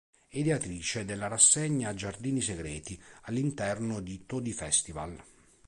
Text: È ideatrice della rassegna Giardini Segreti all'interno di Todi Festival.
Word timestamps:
È 0.27 0.39
ideatrice 0.39 1.05
della 1.05 1.27
rassegna 1.27 1.93
Giardini 1.93 2.41
Segreti 2.41 2.99
all'interno 3.25 3.99
di 3.99 4.25
Todi 4.25 4.51
Festival. 4.51 5.23